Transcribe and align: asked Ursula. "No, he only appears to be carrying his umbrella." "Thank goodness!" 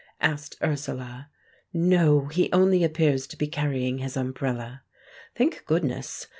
asked 0.21 0.55
Ursula. 0.63 1.29
"No, 1.71 2.25
he 2.25 2.51
only 2.51 2.83
appears 2.83 3.27
to 3.27 3.37
be 3.37 3.45
carrying 3.45 3.99
his 3.99 4.17
umbrella." 4.17 4.81
"Thank 5.35 5.63
goodness!" 5.67 6.25